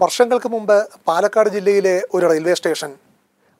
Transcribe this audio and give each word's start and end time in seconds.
വർഷങ്ങൾക്ക് 0.00 0.48
മുമ്പ് 0.48 0.88
പാലക്കാട് 1.08 1.48
ജില്ലയിലെ 1.48 2.02
ഒരു 2.14 2.26
റെയിൽവേ 2.26 2.54
സ്റ്റേഷൻ 2.54 2.96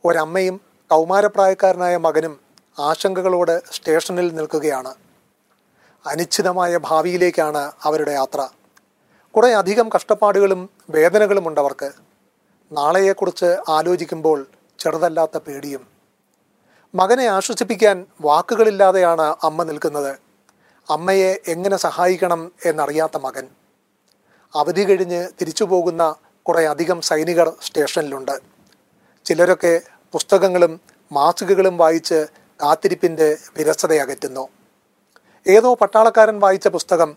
ഒരമ്മയും 0.04 0.60
കൗമാരപ്രായക്കാരനായ 0.90 1.96
മകനും 1.96 2.40
ആശങ്കകളോട് 2.78 3.62
സ്റ്റേഷനിൽ 3.72 4.34
നിൽക്കുകയാണ്. 4.34 4.94
അനിശ്ചിതമായ 6.06 6.76
ഭാവിയിലേക്കാണ് 6.76 7.72
അവരുടെ 7.82 8.10
യാത്ര. 8.10 8.48
കുറേ 9.36 9.50
അധികം 9.52 9.90
കഷ്ടപ്പാടുകളും 9.96 10.70
വേദനകളും 10.90 11.48
ഉണ്ടവർക്ക് 11.48 11.90
നാളെയെക്കുറിച്ച് 12.72 13.50
ആലോചിക്കുമ്പോൾ 13.68 14.46
ചെറുതല്ലാത്ത 14.78 15.38
പേടിയും. 15.38 15.86
മകനെ 16.94 17.26
ആശ്വസിപ്പിക്കാൻ 17.26 18.06
വാക്കുകളില്ലാതെയാണ് 18.20 19.22
അമ്മ 19.22 19.62
നിൽക്കുന്നത്. 19.62 20.12
അമ്മയെ 20.90 21.30
എങ്ങനെ 21.48 21.76
സഹായിക്കണം 21.76 22.52
എന്നറിയാത്ത 22.64 23.18
മകൻ. 23.18 23.46
അവധി 24.54 24.82
കഴിഞ്ഞ് 24.88 25.28
തിരിച്ചു 25.40 25.64
പോകുന്ന 25.64 26.14
കുറേ 26.48 26.66
അധികം 26.66 27.00
സൈനികർ 27.00 27.52
സ്റ്റേഷനിലുണ്ട്. 27.62 28.40
ചിലരൊക്കെ 29.24 29.80
പുസ്തകങ്ങളും 30.12 30.80
മാസികകളും 31.12 31.76
വായിച്ച് 31.76 32.26
കാത്തിരിപ്പിന്റെ 32.62 33.36
വിരസത 33.56 33.92
അകറ്റുന്നു. 33.92 34.48
ഏതോ 35.46 35.74
പട്ടാളക്കാരൻ 35.74 36.40
വായിച്ച 36.40 36.68
പുസ്തകം 36.68 37.16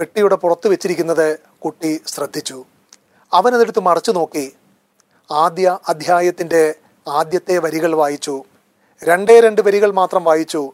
പെട്ടിയുടെ 0.00 0.34
പുറത്ത് 0.34 0.68
വെച്ചിരിക്കുന്നത് 0.68 1.38
കുട്ടി 1.64 2.02
ശ്രദ്ധിച്ചു. 2.06 2.64
അവനതെടുത്ത് 3.32 3.80
മറച്ചു 3.80 4.12
നോക്കി. 4.12 4.56
ആദ്യ 5.32 5.78
അധ്യായത്തിന്റെ 5.88 6.74
ആദ്യത്തെ 7.08 7.58
വരികൾ 7.58 7.94
വായിച്ചു. 7.94 8.44
രണ്ടേ 9.04 9.40
രണ്ട് 9.40 9.60
വരികൾ 9.60 9.92
മാത്രം 9.92 10.24
വായിച്ചു. 10.24 10.72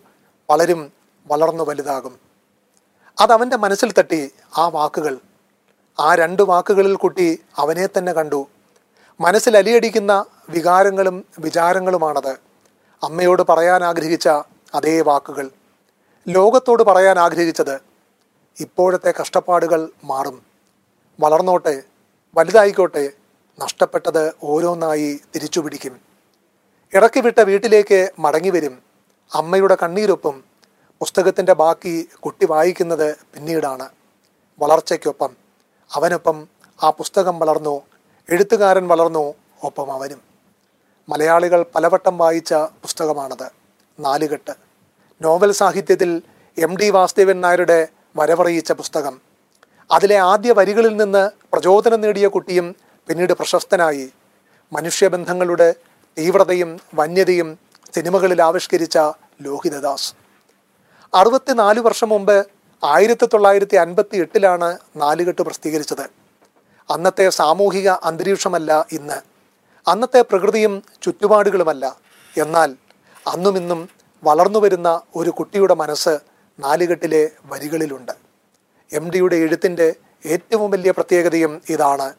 പലരും 0.49 0.93
വളർന്നു 1.27 1.65
വലുതാകും. 1.65 2.19
അതവന്റെ 3.21 3.57
മനസ്സിൽ 3.57 3.93
തട്ടി 3.93 4.33
ആ 4.59 4.69
വാക്കുകൾ 4.69 5.19
ആ 6.01 6.15
രണ്ട് 6.15 6.43
വാക്കുകളിൽ 6.43 6.95
കുട്ടി 6.95 7.41
അവനെ 7.57 7.87
തന്നെ 7.87 8.13
കണ്ടു. 8.13 8.47
മനസ്സിൽ 9.21 9.57
അലിയടിക്കുന്ന 9.57 10.25
വികാരങ്ങളും 10.51 11.25
വിചാരങ്ങളുമാണത്. 11.39 12.29
അമ്മയോട് 13.03 13.43
പറയാൻ 13.49 13.85
ആഗ്രഹിച്ച 13.85 14.29
അതേ 14.75 15.01
വാക്കുകൾ. 15.01 15.51
ലോകത്തോട് 16.29 16.83
പറയാൻ 16.83 17.19
ആഗ്രഹിച്ചത് 17.19 17.75
ഇപ്പോഴത്തെ 18.61 19.15
കഷ്ടപ്പാടുകൾ 19.21 19.91
മാറും. 20.05 20.43
വളർന്നോട്ടെ 21.21 21.83
വലുതായിക്കോട്ടെ 22.35 23.11
നഷ്ടപ്പെട്ടത് 23.59 24.33
ഓരോന്നായി 24.43 25.21
തിരിച്ചു 25.35 25.61
പിടിക്കും 25.61 26.01
ഇറക്കി 26.95 27.21
വിട്ട 27.21 27.41
വീട്ടിലേക്ക് 27.41 28.11
മടങ്ങി 28.19 28.51
വരും. 28.51 28.79
അമ്മയുടെ 29.35 29.77
കണ്ണീരൊപ്പം 29.83 30.45
പുസ്തകത്തിന്റെ 31.01 31.53
ബാക്കി 31.53 32.09
കുട്ടി 32.21 32.47
വായിക്കുന്നത് 32.47 33.17
പിന്നീടാണ്. 33.35 33.89
വളർച്ചയ്ക്കൊപ്പം. 34.59 35.48
അവനൊപ്പം 35.95 36.49
ആ 36.83 36.91
പുസ്തകം 36.91 37.39
വളർന്നു 37.39 37.83
എഴുത്തുകാരൻ 38.31 38.89
വളർന്നു 38.89 39.35
ഒപ്പം 39.63 39.93
അവനും. 39.93 40.21
മലയാളികൾ 41.09 41.65
പലവട്ടം 41.75 42.19
വായിച്ച 42.19 42.55
പുസ്തകമാണത്. 42.55 43.51
നാലുകെട്ട്. 44.01 44.51
നോവൽ 45.23 45.53
സാഹിത്യത്തിൽ 45.53 46.23
എം 46.59 46.77
ഡി 46.77 46.91
വാസുദേവൻ 46.91 47.41
നായരുടെ 47.41 47.89
വരവറിയിച്ച 48.17 48.73
പുസ്തകം. 48.73 49.21
അതിലെ 49.91 50.17
ആദ്യ 50.17 50.53
വരികളിൽ 50.53 50.97
നിന്ന് 50.97 51.31
പ്രചോദനം 51.53 52.01
നേടിയ 52.01 52.29
കുട്ടിയും 52.29 52.77
പിന്നീട് 53.09 53.33
പ്രശസ്തനായി. 53.33 54.13
മനുഷ്യബന്ധങ്ങളുടെ 54.73 55.75
തീവ്രതയും 56.19 56.81
വന്യതയും 56.95 57.59
സിനിമകളിൽ 57.95 58.43
ആവിഷ്കരിച്ച 58.43 58.99
ലോഹിതദാസ്. 59.43 60.15
അറുപത്തിനാല് 61.15 61.81
വർഷം 61.81 62.09
മുമ്പ് 62.09 62.47
ആയിരത്തി 62.85 63.27
തൊള്ളായിരത്തി 63.27 63.77
അൻപത്തി 63.77 64.17
എട്ടിലാണ് 64.17 64.79
നാലുകെട്ട് 64.97 65.43
പ്രസിദ്ധീകരിച്ചത്. 65.43 66.11
അന്നത്തെ 66.91 67.29
സാമൂഹിക 67.29 67.89
അന്തരീക്ഷമല്ല 67.89 68.87
ഇന്ന്. 68.93 69.23
അന്നത്തെ 69.91 70.23
പ്രകൃതിയും 70.23 70.83
ചുറ്റുപാടുകളുമല്ല. 71.03 71.97
എന്നാൽ 72.37 72.77
അന്നും 73.27 73.57
ഇന്നും 73.57 73.89
വളർന്നു 74.25 74.59
വരുന്ന 74.59 75.01
ഒരു 75.17 75.31
കുട്ടിയുടെ 75.31 75.75
മനസ്സ് 75.75 76.19
നാലുകെട്ടിലെ 76.61 77.31
വരികളിലുണ്ട്. 77.45 78.13
എം 78.93 79.11
ഡിയുടെ 79.11 79.37
എഴുത്തിന്റെ 79.37 79.95
ഏറ്റവും 80.27 80.71
വലിയ 80.71 80.91
പ്രത്യേകതയും 80.91 81.63
ഇതാണ്. 81.69 82.15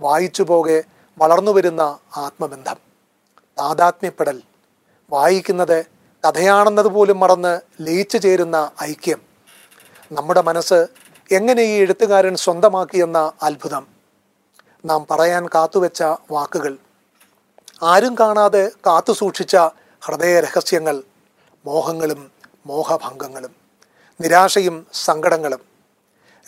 വായിച്ചു 0.00 0.42
പോകെ 0.42 0.84
വളർന്നു 1.18 1.50
വരുന്ന 1.50 1.98
ആത്മബന്ധം. 2.16 2.76
താതാത്മ്യപ്പെടൽ. 3.58 4.42
വായിക്കുന്നത് 5.10 5.84
കഥയാണെന്നത് 6.28 6.86
പോലും 6.86 7.20
മറന്ന് 7.20 7.60
ലയിച്ചു 7.80 8.18
ചേരുന്ന 8.18 8.70
ഐക്യം. 8.82 9.23
നമ്മുടെ 10.12 10.40
മനസ്സ് 10.40 10.86
എങ്ങനെ 11.30 11.62
ഈ 11.62 11.70
എഴുത്തുകാരൻ 11.70 12.36
സ്വന്തമാക്കിയെന്ന 12.36 13.32
അത്ഭുതം. 13.42 13.86
നാം 14.84 15.06
പറയാൻ 15.10 15.46
കാത്തുവെച്ച 15.46 16.02
വാക്കുകൾ. 16.02 16.76
ആരും 17.82 18.14
കാണാതെ 18.14 18.70
കാത്തു 18.86 19.12
സൂക്ഷിച്ച 19.12 19.56
ഹൃദയ 20.04 20.40
രഹസ്യങ്ങൾ 20.40 21.02
മോഹങ്ങളും 21.64 22.30
മോഹഭംഗങ്ങളും 22.66 23.54
നിരാശയും 24.20 24.86
സങ്കടങ്ങളും. 24.92 25.60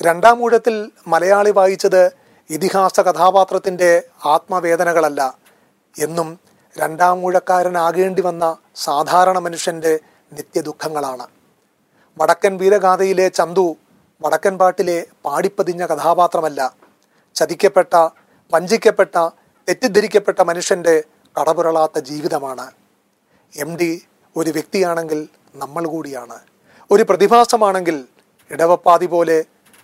രണ്ടാം 0.03 0.43
ഊഴത്തിൽ 0.43 0.91
മലയാളി 1.07 1.51
വായിച്ചത് 1.51 2.11
ഇതിഹാസ 2.51 3.01
കഥാപാത്രത്തിന്റെ 3.01 4.03
ആത്മവേദനകളല്ല. 4.25 5.39
എന്നും 5.99 6.41
രണ്ടാം 6.79 7.25
ഊഴക്കാരനാകേണ്ടി 7.25 8.23
വന്ന 8.23 8.57
സാധാരണ 8.77 9.39
മനുഷ്യന്റെ 9.39 9.99
നിത്യദുഃഖങ്ങളാണ്. 10.33 11.27
വടക്കൻ 12.19 12.53
വീരഗാഥയിലെ 12.57 13.29
ചന്തു 13.29 13.77
വടക്കൻ 14.25 14.59
പാട്ടിലെ 14.59 14.99
പാടിപ്പതിഞ്ഞ 15.25 15.87
കഥാപാത്രമല്ല. 15.87 16.61
ചതിക്കപ്പെട്ട 17.37 17.95
വഞ്ചിക്കപ്പെട്ട 18.53 19.17
തെറ്റിദ്ധരിക്കപ്പെട്ട 19.69 20.41
മനുഷ്യന്റെ 20.41 20.95
കടപുരളാത്ത 21.37 21.99
ജീവിതമാണ്. 21.99 22.67
എം 23.63 23.71
ഡി 23.81 23.91
ഒരു 24.37 24.51
വ്യക്തിയാണെങ്കിൽ 24.51 25.21
നമ്മൾ 25.63 25.85
കൂടിയാണ്. 25.95 26.39
ഒരു 26.91 27.03
പ്രതിഭാസമാണെങ്കിൽ 27.03 27.97
ഇടവപ്പാതി 28.51 29.07
പോലെ 29.07 29.39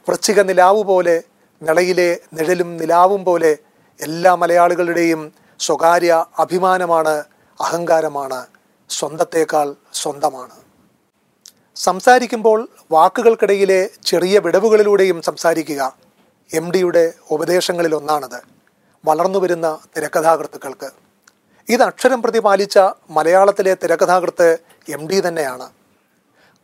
വൃശ്ചിക 0.08 0.40
നിലാവ് 0.40 0.82
പോലെ 0.90 1.16
നിളയിലെ 1.62 2.10
നിഴലും 2.36 2.70
നിലാവും 2.76 3.24
പോലെ 3.24 3.52
എല്ലാ 4.00 4.32
മലയാളികളുടെയും 4.42 5.20
സ്വകാര്യ 5.60 6.12
അഭിമാനമാണ് 6.38 7.14
അഹങ്കാരമാണ് 7.60 8.40
സ്വന്തത്തേക്കാൾ 8.90 9.68
സ്വന്തമാണ്. 10.02 10.56
സംസാരിക്കുമ്പോൾ 11.76 12.68
വാക്കുകൾക്കിടയിലെ 12.90 13.90
ചെറിയ 14.06 14.38
വിടവുകളിലൂടെയും 14.38 15.22
സംസാരിക്കുക 15.22 15.82
എം 16.54 16.72
ഡിയുടെ 16.72 17.12
ഉപദേശങ്ങളിൽ 17.30 17.94
വളർന്നു 19.04 19.38
വരുന്ന 19.38 19.78
തിരക്കഥാകൃത്തുക്കൾക്ക്. 19.96 20.90
ഇത് 21.68 21.82
അക്ഷരം 21.82 22.22
പ്രതിപാലിച്ച 22.22 22.78
മലയാളത്തിലെ 23.10 23.76
തിരക്കഥാകൃത്ത് 23.82 24.58
എം 24.88 25.08
ഡി 25.08 25.28
തന്നെയാണ്. 25.28 25.70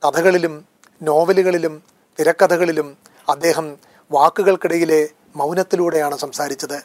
കഥകളിലും 0.02 0.64
നോവലുകളിലും 1.02 1.82
തിരക്കഥകളിലും 2.20 2.96
അദ്ദേഹം 3.28 3.78
വാക്കുകൾക്കിടയിലെ 4.12 5.08
മൗനത്തിലൂടെയാണ് 5.36 6.19
സംസാരിച്ചത്. 6.19 6.78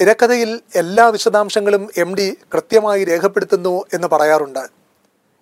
തിരക്കഥയിൽ 0.00 0.60
എല്ലാ 0.74 1.08
വിശദാംശങ്ങളും 1.08 1.90
എം 1.96 2.16
ഡി 2.16 2.36
കൃത്യമായി 2.54 3.04
രേഖപ്പെടുത്തുന്നു 3.04 3.84
എന്ന് 3.94 4.08
പറയാറുണ്ട്. 4.08 4.64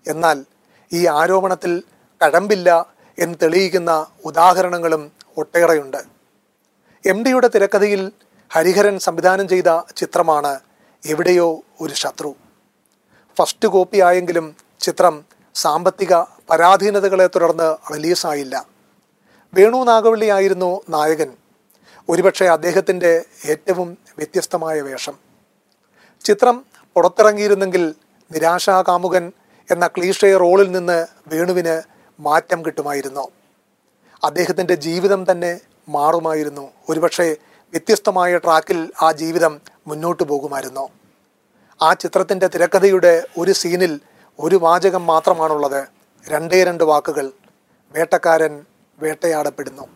എന്നാൽ 0.06 0.44
ഈ 0.92 1.06
ആരോപണത്തിൽ 1.06 1.82
കഴമ്പില്ല 2.22 2.86
എന്ന് 3.18 3.34
തെളിയിക്കുന്ന 3.42 4.06
ഉദാഹരണങ്ങളും 4.24 5.12
ഒട്ടേറെയുണ്ട്. 5.36 5.96
എം 7.06 7.24
ഡിയുടെ 7.24 7.48
തിരക്കഥയിൽ 7.48 8.12
ഹരിഹരൻ 8.52 8.98
സംവിധാനം 8.98 9.48
ചെയ്ത 9.48 9.80
ചിത്രമാണ് 9.96 10.60
എവിടെയോ 11.06 11.60
ഒരു 11.80 11.94
ശത്രു. 11.94 12.34
ഫസ്റ്റ് 13.38 13.68
കോപ്പി 13.68 14.00
ആയെങ്കിലും 14.00 14.56
ചിത്രം 14.80 15.24
സാമ്പത്തിക 15.54 16.14
പരാധീനതകളെ 16.50 17.26
തുടർന്ന് 17.26 17.76
റിലീസായില്ല. 17.94 18.66
വേണു 19.54 19.84
നാഗവള്ളി 19.84 20.26
ആയിരുന്നു 20.26 20.82
നായകൻ. 20.88 21.32
ഒരുപക്ഷെ 22.08 22.44
അദ്ദേഹത്തിന്റെ 22.44 23.24
ഏറ്റവും 23.48 23.98
വ്യത്യസ്തമായ 24.18 24.80
വേഷം. 24.80 25.14
ചിത്രം 26.24 26.64
പുറത്തിറങ്ങിയിരുന്നെങ്കിൽ 26.94 27.94
നിരാശാകാമുകൻ 28.32 29.32
എന്ന 29.72 29.86
ക്ലീഷേ 29.86 30.36
റോളിൽ 30.36 30.72
നിന്ന് 30.72 31.06
വേണുവിന് 31.28 31.82
മാറ്റം 32.20 32.66
കിട്ടുമായിരുന്നു. 32.66 33.28
അദ്ദേഹത്തിന്റെ 34.24 34.74
ജീവിതം 34.74 35.26
തന്നെ 35.30 35.60
മാറുമായിരുന്നു. 35.88 36.70
ഒരുപക്ഷെ 36.88 37.36
വ്യത്യസ്തമായ 37.44 38.38
ട്രാക്കിൽ 38.38 38.92
ആ 39.02 39.12
ജീവിതം 39.12 39.60
മുന്നോട്ട് 39.86 40.22
പോകുമായിരുന്നു. 40.22 40.88
ആ 41.82 41.92
ചിത്രത്തിന്റെ 41.92 42.46
തിരക്കഥയുടെ 42.46 43.22
ഒരു 43.38 43.52
സീനിൽ 43.52 44.00
ഒരു 44.38 44.56
വാചകം 44.56 45.06
മാത്രമാണുള്ളത്. 45.06 45.84
രണ്ടേ 46.28 46.64
രണ്ട് 46.64 46.84
വാക്കുകൾ. 46.84 47.32
വേട്ടക്കാരൻ 47.92 48.64
വേട്ടയാടപ്പെടുന്നു. 48.98 49.88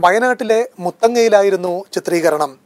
വയനാട്ടിലെ 0.00 0.68
മുത്തങ്ങയിലായിരുന്നു 0.78 1.84
ചിത്രീകരണം. 1.92 2.58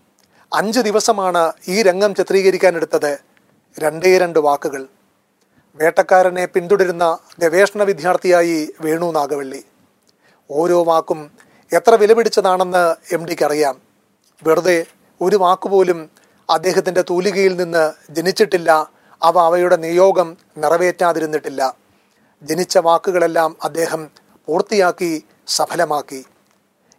അഞ്ച് 0.54 0.80
ദിവസമാണ് 0.80 1.52
ഈ 1.68 1.82
രംഗം 1.82 2.14
ചിത്രീകരിക്കാനെടുത്തത് 2.14 3.18
രണ്ടേ 3.78 4.18
രണ്ട് 4.18 4.38
വാക്കുകൾ. 4.38 4.86
വേട്ടക്കാരനെ 5.80 6.46
പിന്തുടരുന്ന 6.46 7.18
ഗവേഷണ 7.38 7.82
വിദ്യാർത്ഥിയായി 7.82 8.72
വേണു 8.80 9.12
നാഗവള്ളി. 9.12 9.64
ഓരോ 10.50 10.84
വാക്കും 10.84 11.30
എത്ര 11.72 11.94
വിലപിടിച്ചതാണെന്ന് 11.94 13.14
എം 13.14 13.26
ഡിക്ക് 13.26 13.44
അറിയാം. 13.44 13.76
വെറുതെ 14.44 14.86
ഒരു 15.20 15.36
വാക്കുപോലും 15.36 16.10
അദ്ദേഹത്തിന്റെ 16.50 17.02
തൂലികയിൽ 17.10 17.56
നിന്ന് 17.56 17.92
ജനിച്ചിട്ടില്ല. 18.10 18.70
അവ 19.22 19.38
അവയുടെ 19.38 19.76
നിയോഗം 19.76 20.36
നിറവേറ്റാതിരുന്നിട്ടില്ല. 20.58 21.74
ജനിച്ച 22.42 22.78
വാക്കുകളെല്ലാം 22.78 23.56
അദ്ദേഹം 23.64 24.10
പൂർത്തിയാക്കി 24.46 25.24
സഫലമാക്കി. 25.46 26.24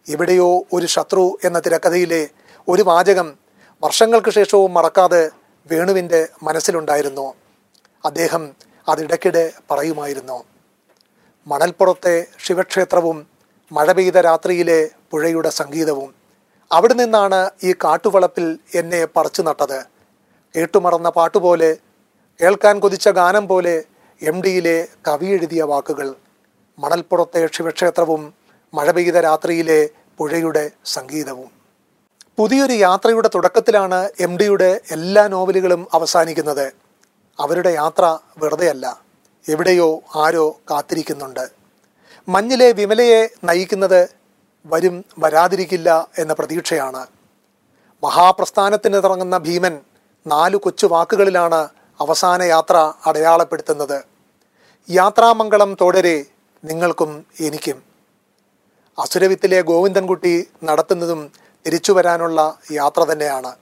എവിടെയോ 0.09 0.63
ഒരു 0.73 0.85
ശത്രു 0.85 1.37
എന്ന 1.43 1.59
തിരക്കഥയിലെ 1.59 2.29
ഒരു 2.67 2.81
വാചകം 2.81 3.37
വർഷങ്ങൾക്ക് 3.83 4.29
ശേഷവും 4.29 4.73
മറക്കാതെ 4.73 5.29
വേണുവിന്റെ 5.71 6.27
മനസ്സിലുണ്ടായിരുന്നു. 6.43 7.33
അദ്ദേഹം 8.05 8.43
അതിടയ്ക്കിടെ 8.89 9.45
പറയുമായിരുന്നു 9.71 10.37
മണൽപ്പുറത്തെ 11.47 12.15
ശിവക്ഷേത്രവും 12.45 13.17
മഴ 13.71 13.91
പെയ്ത 13.91 14.17
രാത്രിയിലെ 14.17 14.79
പുഴയുടെ 15.11 15.49
സംഗീതവും 15.49 16.09
അവിടെ 16.71 16.93
നിന്നാണ് 16.93 17.39
ഈ 17.63 17.73
കാട്ടുവളപ്പിൽ 17.83 18.45
എന്നെ 18.79 19.01
പറിച്ചു 19.15 19.41
നട്ടത്. 19.41 19.79
കേട്ടുമറന്ന 20.55 21.09
പാട്ടുപോലെ 21.17 21.69
കേൾക്കാൻ 22.39 22.75
കൊതിച്ച 22.79 23.09
ഗാനം 23.19 23.45
പോലെ 23.47 23.75
എം 24.21 24.37
ഡിയിലെ 24.45 24.77
കവി 25.07 25.27
എഴുതിയ 25.35 25.63
വാക്കുകൾ 25.63 26.15
മണൽപ്പുറത്തെ 26.77 27.41
ശിവക്ഷേത്രവും 27.55 28.33
മഴ 28.73 28.91
പെയ്ത 28.91 29.17
രാത്രിയിലെ 29.27 29.79
പുഴയുടെ 30.19 30.65
സംഗീതവും. 30.95 31.49
പുതിയൊരു 32.37 32.75
യാത്രയുടെ 32.87 33.29
തുടക്കത്തിലാണ് 33.35 33.99
എം 34.25 34.37
ഡിയുടെ 34.37 34.69
എല്ലാ 34.95 35.23
നോവലുകളും 35.27 35.87
അവസാനിക്കുന്നത്. 35.93 36.67
അവരുടെ 37.39 37.69
യാത്ര 37.69 38.17
വെറുതെയല്ല. 38.37 39.01
എവിടെയോ 39.49 40.01
ആരോ 40.15 40.57
കാത്തിരിക്കുന്നുണ്ട്. 40.71 41.49
മഞ്ഞിലെ 42.29 42.71
വിമലയെ 42.71 43.27
നയിക്കുന്നത് 43.43 44.09
വരും 44.65 45.05
വരാതിരിക്കില്ല 45.19 46.07
എന്ന 46.17 46.33
പ്രതീക്ഷയാണ്. 46.33 47.07
മഹാപ്രസ്ഥാനത്തിന് 48.03 49.03
തുടങ്ങുന്ന 49.03 49.37
ഭീമൻ 49.37 49.79
നാലു 50.27 50.57
കൊച്ചു 50.57 50.87
വാക്കുകളിലാണ് 50.87 51.69
അവസാന 51.99 52.43
യാത്ര 52.43 52.93
അടയാളപ്പെടുത്തുന്നത്. 53.05 54.03
യാത്രാമംഗളം 54.89 55.77
തോടരെ 55.81 56.25
നിങ്ങൾക്കും 56.63 57.25
എനിക്കും. 57.39 57.83
അസുരവിത്തിലെ 58.99 59.61
ഗോവിന്ദൻകുട്ടി 59.61 60.47
നടത്തുന്നതും 60.63 61.31
തിരിച്ചു 61.65 61.91
വരാനുള്ള 61.91 62.57
യാത്ര 62.71 63.03
തന്നെയാണ്. 63.03 63.55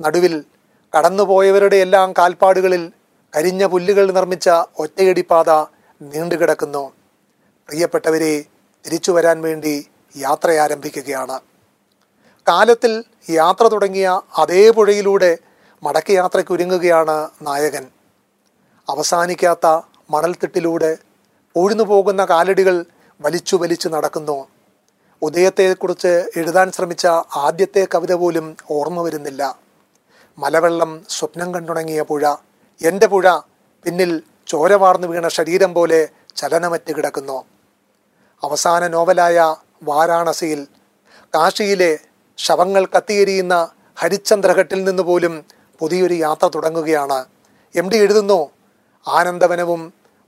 നടുവിൽ 0.00 0.44
കടന്നുപോയവരുടെ 0.96 1.76
എല്ലാം 1.76 2.12
കാൽപ്പാടുകളിൽ 2.12 2.92
കരിഞ്ഞ 3.36 3.66
പുല്ലുകൾ 3.66 4.12
നിർമ്മിച്ച 4.12 4.50
ഒറ്റയടിപ്പാത 4.78 5.50
നീണ്ടുകിടക്കുന്നു. 6.02 6.92
പ്രിയപ്പെട്ടവരെ 7.68 8.44
തിരിച്ചു 8.86 9.12
വരാൻ 9.12 9.42
വേണ്ടി 9.42 9.86
യാത്ര 10.16 10.50
ആരംഭിക്കുകയാണ്. 10.50 11.40
കാലത്തിൽ 12.48 13.04
യാത്ര 13.30 13.66
തുടങ്ങിയ 13.66 14.20
അതേ 14.38 14.70
പുഴയിലൂടെ 14.70 15.38
മടക്ക 15.82 16.10
യാത്രയ്ക്ക് 16.10 16.52
ഒരുങ്ങുകയാണ് 16.52 17.28
നായകൻ. 17.42 17.86
അവസാനിക്കാത്ത 18.88 19.80
മണൽത്തിട്ടിലൂടെ 20.10 20.98
ഒഴിഞ്ഞു 21.56 21.82
പോകുന്ന 21.82 22.24
കാലടികൾ 22.24 22.84
വലിച്ചു 23.20 23.56
വലിച്ചു 23.56 23.88
നടക്കുന്നു. 23.88 24.48
ഉദയത്തെക്കുറിച്ച് 25.22 26.30
എഴുതാൻ 26.36 26.72
ശ്രമിച്ച 26.72 27.06
ആദ്യത്തെ 27.36 27.88
കവിത 27.94 28.12
പോലും 28.12 28.56
ഓർമ്മ 28.70 29.02
വരുന്നില്ല. 29.02 29.69
മലവെള്ളം 30.42 30.90
സ്വപ്നം 31.08 31.48
കണ്ടുണങ്ങിയ 31.54 32.02
പുഴ. 32.10 32.24
എന്റെ 32.80 33.06
പുഴ 33.06 33.26
പിന്നിൽ 33.84 34.12
ചോര 34.46 34.72
വാർന്നു 34.74 35.06
വീണ 35.06 35.28
ശരീരം 35.28 35.74
പോലെ 35.74 36.00
ചലനമറ്റ് 36.36 36.92
കിടക്കുന്നു. 36.96 37.38
അവസാന 38.42 38.82
നോവലായ 38.88 39.56
വാരാണസിയിൽ 39.82 40.60
കാശിയിലെ 41.34 41.92
ശവങ്ങൾ 42.38 42.86
കത്തിയെരിയുന്ന 42.86 43.54
ഹരിചന്ദ്രഘട്ടിൽ 43.96 44.84
നിന്ന് 44.84 45.02
പോലും 45.02 45.34
പുതിയൊരു 45.78 46.14
യാത്ര 46.14 46.46
തുടങ്ങുകയാണ്. 46.54 47.18
എം 47.74 47.86
ഡി 47.90 47.96
എഴുതുന്നു 47.96 48.40
ആനന്ദവനവും 49.08 49.82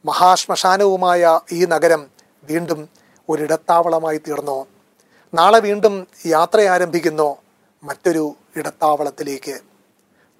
മഹാശ്മശാനവുമായ 0.04 1.40
ഈ 1.52 1.60
നഗരം 1.64 2.02
വീണ്ടും 2.44 2.80
ഒരിടത്താവളമായി 3.28 4.18
തീർന്നു. 4.18 4.58
നാളെ 5.34 5.60
വീണ്ടും 5.60 5.94
യാത്ര 6.26 6.60
ആരംഭിക്കുന്നു 6.74 7.28
മറ്റൊരു 7.82 8.24
ഇടത്താവളത്തിലേക്ക്. 8.56 9.71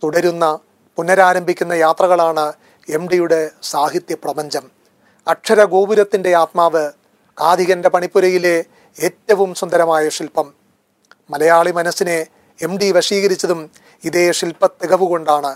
തുടരുന്ന 0.03 0.59
പുനരാരംഭിക്കുന്ന 0.97 1.73
യാത്രകളാണ് 1.73 2.53
എം 2.89 3.09
ഡിയുടെ 3.09 3.51
സാഹിത്യ 3.63 4.15
പ്രപഞ്ചം. 4.15 4.65
അക്ഷരഗോപുരത്തിന്റെ 5.29 6.37
ആത്മാവ് 6.37 6.91
കാതികന്റെ 7.41 7.89
പണിപ്പുരയിലെ 7.89 8.65
ഏറ്റവും 8.99 9.55
സുന്ദരമായ 9.55 10.09
ശില്പം. 10.09 10.53
മലയാളി 11.31 11.73
മനസ്സിനെ 11.73 12.27
എം 12.63 12.79
ഡി 12.79 12.93
വശീകരിച്ചതും 12.93 13.71
ഇതേ 14.05 14.33
ശില്പ 14.33 14.67
തികവുകൊണ്ടാണ് 14.67 15.53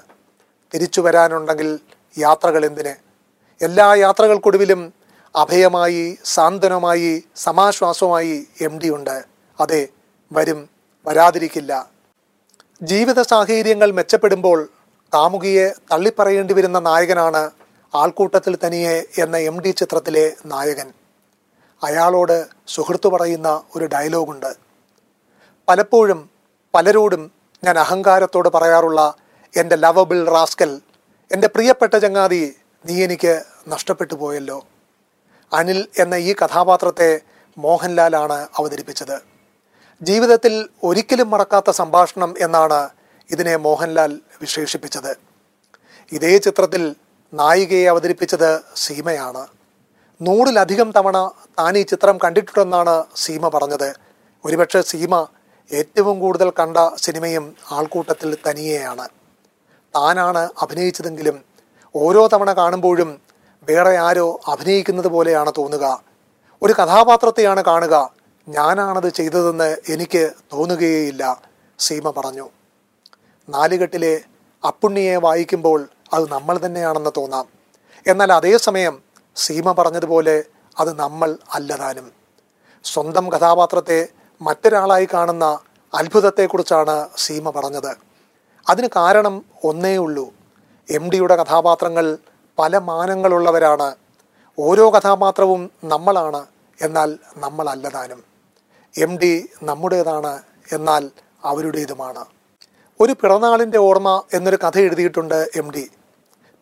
തിരിച്ചു 0.74 1.00
വരാനുണ്ടെങ്കിൽ 1.00 1.78
യാത്രകൾ 2.18 2.64
എന്തിന്? 2.66 2.94
എല്ലാ 3.60 3.94
യാത്രകൾക്കൊടുവിലും 3.94 4.92
അഭയമായി 5.36 6.18
സാന്ത്വനമായി 6.24 7.24
സമാശ്വാസമായി 7.36 8.46
എം 8.60 8.80
ഡി 8.84 8.88
ഉണ്ട്. 8.90 9.16
അതെ 9.60 9.88
വരും 10.32 10.68
വരാതിരിക്കില്ല. 11.06 11.95
ജീവിത 12.82 13.22
സാഹചര്യങ്ങൾ 13.22 13.92
മെച്ചപ്പെടുമ്പോൾ 13.92 14.68
കാമുകിയെ 15.14 15.72
തള്ളിപ്പറയേണ്ടി 15.92 16.54
വരുന്ന 16.54 16.78
നായകനാണ് 16.78 17.50
ആൾക്കൂട്ടത്തിൽ 17.94 18.58
തനിയെ 18.64 19.04
എന്ന 19.18 19.36
എം 19.36 19.60
ഡി 19.60 19.70
ചിത്രത്തിലെ 19.70 20.32
നായകൻ. 20.46 20.88
അയാളോട് 21.84 22.46
സുഹൃത്തു 22.68 23.08
പറയുന്ന 23.08 23.62
ഒരു 23.76 23.84
ഡയലോഗുണ്ട്. 23.84 24.56
പലപ്പോഴും 25.68 26.30
പലരോടും 26.74 27.30
ഞാൻ 27.64 27.78
അഹങ്കാരത്തോട് 27.78 28.48
പറയാറുള്ള 28.48 29.14
എന്റെ 29.56 29.76
ലവബിൾ 29.76 30.26
റാസ്കൽ 30.30 30.80
എന്റെ 31.32 31.48
പ്രിയപ്പെട്ട 31.48 31.94
ചങ്ങാതി 31.94 32.56
നീ 32.86 33.04
എനിക്ക് 33.04 33.42
നഷ്ടപ്പെട്ടു 33.68 34.14
പോയല്ലോ. 34.14 34.66
അനിൽ 35.52 35.88
എന്ന 35.98 36.14
ഈ 36.14 36.34
കഥാപാത്രത്തെ 36.34 37.20
മോഹൻലാലാണ് 37.58 38.48
അവതരിപ്പിച്ചത്. 38.58 39.35
ജീവിതത്തിൽ 40.02 40.68
ഒരിക്കലും 40.84 41.30
മറക്കാത്ത 41.30 41.70
സംഭാഷണം 41.70 42.34
എന്നാണ് 42.40 42.88
ഇതിനെ 43.30 43.56
മോഹൻലാൽ 43.56 44.20
വിശേഷിപ്പിച്ചത്. 44.40 45.16
ഇതേ 46.12 46.38
ചിത്രത്തിൽ 46.38 46.94
നായികയെ 47.34 47.86
അവതരിപ്പിച്ചത് 47.86 48.60
സീമയാണ്. 48.76 49.46
നൂറിലധികം 50.22 50.90
തവണ 50.90 51.30
താൻ 51.58 51.78
ഈ 51.78 51.82
ചിത്രം 51.82 52.18
കണ്ടിട്ടുണ്ടെന്നാണ് 52.24 53.04
സീമ 53.16 53.48
പറഞ്ഞത്. 53.48 53.94
ഒരുപക്ഷെ 54.44 54.80
സീമ 54.80 55.26
ഏറ്റവും 55.72 56.20
കൂടുതൽ 56.20 56.50
കണ്ട 56.50 56.76
സിനിമയും 56.96 57.56
ആൾക്കൂട്ടത്തിൽ 57.72 58.36
തനിയെയാണ്. 58.50 59.08
താനാണ് 59.96 60.48
അഭിനയിച്ചതെങ്കിലും 60.62 61.44
ഓരോ 61.96 62.26
തവണ 62.26 62.52
കാണുമ്പോഴും 62.52 63.20
വേറെ 63.68 63.96
ആരോ 63.96 64.40
അഭിനയിക്കുന്നത് 64.48 65.08
പോലെയാണ് 65.08 65.52
തോന്നുക. 65.58 66.02
ഒരു 66.62 66.72
കഥാപാത്രത്തെയാണ് 66.72 67.64
കാണുക. 67.64 68.15
ഞാനാണത് 68.48 69.08
ചെയ്തതെന്ന് 69.08 69.76
എനിക്ക് 69.88 70.30
തോന്നുകയേയില്ല 70.52 71.42
സീമ 71.78 72.10
പറഞ്ഞു. 72.10 72.48
നാലുകെട്ടിലെ 73.48 74.20
അപ്പുണ്ണിയെ 74.66 75.16
വായിക്കുമ്പോൾ 75.16 75.88
അത് 76.12 76.30
നമ്മൾ 76.30 76.60
തന്നെയാണെന്ന് 76.66 77.10
തോന്നാം. 77.16 77.46
എന്നാൽ 78.06 78.32
അതേസമയം 78.32 79.02
സീമ 79.36 79.72
പറഞ്ഞതുപോലെ 79.72 80.44
അത് 80.78 80.98
നമ്മൾ 80.98 81.38
അല്ലതാനും. 81.54 82.12
സ്വന്തം 82.84 83.32
കഥാപാത്രത്തെ 83.32 84.08
മറ്റൊരാളായി 84.42 85.08
കാണുന്ന 85.14 85.58
അത്ഭുതത്തെക്കുറിച്ചാണ് 85.94 87.08
സീമ 87.16 87.50
പറഞ്ഞത്. 87.50 87.96
അതിന് 88.68 88.88
കാരണം 88.96 89.44
ഒന്നേ 89.64 89.96
ഉള്ളൂ. 89.96 90.32
എം 90.90 91.10
ഡിയുടെ 91.10 91.36
കഥാപാത്രങ്ങൾ 91.36 92.18
പല 92.58 92.78
മാനങ്ങളുള്ളവരാണ്. 92.78 93.96
ഓരോ 94.58 94.90
കഥാപാത്രവും 94.90 95.70
നമ്മളാണ് 95.84 96.46
എന്നാൽ 96.82 97.18
നമ്മളല്ലതാനും. 97.36 98.35
എം 98.94 99.18
ഡി 99.22 99.48
നമ്മുടേതാണ് 99.62 100.42
എന്നാൽ 100.72 101.10
അവരുടേതുമാണ്. 101.44 102.24
ഒരു 103.00 103.12
പിറന്നാളിന്റെ 103.12 103.78
ഓർമ്മ 103.78 104.22
എന്നൊരു 104.34 104.58
കഥ 104.64 104.78
എഴുതിയിട്ടുണ്ട് 104.78 105.34
എം 105.34 105.66
ഡി 105.74 105.84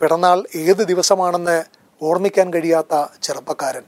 പിറന്നാൾ 0.01 0.39
ഏത് 0.55 0.83
ദിവസമാണെന്ന് 0.83 1.65
ഓർമ്മിക്കാൻ 2.03 2.55
കഴിയാത്ത 2.55 2.95
ചെറുപ്പക്കാരൻ. 3.23 3.85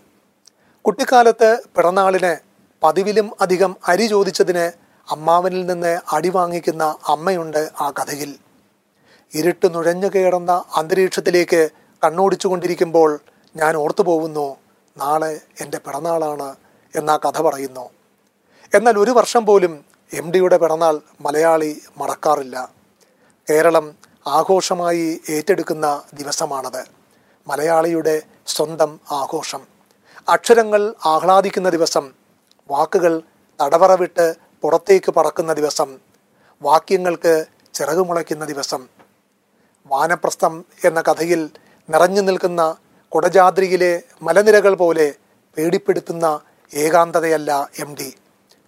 കുട്ടിക്കാലത്ത് 0.85 1.59
പിറന്നാളിന് 1.77 2.37
പതിവിലും 2.83 3.31
അധികം 3.41 3.77
അരി 3.89 4.07
ചോദിച്ചതിന് 4.07 4.67
അമ്മാവനിൽ 5.09 5.67
നിന്ന് 5.67 6.01
അടി 6.13 6.29
വാങ്ങിക്കുന്ന 6.29 6.85
അമ്മയുണ്ട് 7.09 7.63
ആ 7.81 7.93
കഥയിൽ. 7.99 8.31
ഇരുട്ട് 9.35 9.75
നുഴഞ്ഞു 9.75 10.09
കയറുന്ന 10.15 10.53
അന്തരീക്ഷത്തിലേക്ക് 10.77 11.69
കണ്ണോടിച്ചുകൊണ്ടിരിക്കുമ്പോൾ 12.05 13.21
ഞാൻ 13.57 13.77
ഓർത്തു 13.77 14.03
പോകുന്നു 14.03 14.57
നാളെ 14.97 15.41
എന്റെ 15.61 15.79
പിറന്നാളാണ് 15.79 16.49
എന്നാ 16.95 17.17
കഥ 17.17 17.41
പറയുന്നു. 17.43 17.96
എന്നാൽ 18.77 18.99
ഒരു 18.99 19.11
വർഷം 19.11 19.47
പോലും 19.47 19.85
എം 20.13 20.31
ഡിയുടെ 20.33 20.57
പിറന്നാൾ 20.57 21.01
മലയാളി 21.21 21.83
മറക്കാറില്ല. 21.99 22.57
കേരളം 23.51 23.95
ആഘോഷമായി 24.27 25.21
ഏറ്റെടുക്കുന്ന 25.31 26.03
ദിവസമാണത്. 26.15 26.83
മലയാളിയുടെ 27.47 28.23
സ്വന്തം 28.47 29.01
ആഘോഷം. 29.11 29.63
അക്ഷരങ്ങൾ 30.29 30.95
ആഹ്ലാദിക്കുന്ന 31.07 31.71
ദിവസം 31.71 32.13
വാക്കുകൾ 32.71 33.23
തടവറ 33.63 33.93
വിട്ട് 34.01 34.35
പുറത്തേക്ക് 34.63 35.15
പറക്കുന്ന 35.17 35.53
ദിവസം 35.53 35.99
വാക്യങ്ങൾക്ക് 36.63 37.47
ചിറകുമുളയ്ക്കുന്ന 37.75 38.45
ദിവസം. 38.45 38.89
വാനപ്രസ്ഥം 39.87 40.65
എന്ന 40.85 41.01
കഥയിൽ 41.01 41.51
നിറഞ്ഞു 41.91 42.21
നിൽക്കുന്ന 42.21 42.77
കുടജാദ്രിയിലെ 43.09 44.03
മലനിരകൾ 44.23 44.75
പോലെ 44.75 45.15
പേടിപ്പെടുത്തുന്ന 45.57 46.41
ഏകാന്തതയല്ല 46.75 47.69
എം 47.79 47.95
ഡി. 48.01 48.15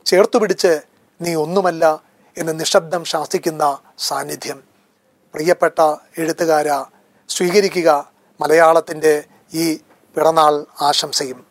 ചേർത്തുപിടിച്ച് 0.09 0.81
നീ 1.21 1.35
ഒന്നുമല്ല 1.35 2.03
എന്ന് 2.38 2.61
നിശബ്ദം 2.61 3.05
ശാസിക്കുന്ന 3.05 3.79
സാന്നിധ്യം. 3.99 4.62
പ്രിയപ്പെട്ട 5.35 5.81
എഴുത്തുകാര 6.19 6.69
സ്വീകരിക്കുക 7.29 8.12
മലയാളത്തിന്റെ 8.41 9.25
ഈ 9.55 9.77
പിറന്നാൾ 10.17 10.67
ആശംസയും. 10.81 11.49